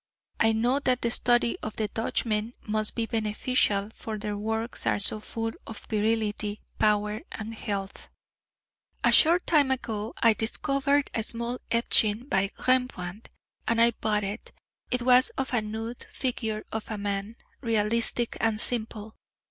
[0.39, 4.97] I know that the study of the Dutchmen must be beneficial; for their works are
[4.97, 8.07] so full of virility, power and health.
[9.03, 13.29] A short time ago I discovered a small etching by Rembrandt
[13.67, 14.51] and I bought it.
[14.89, 19.13] It was of a nude figure of a man, realistic and simple.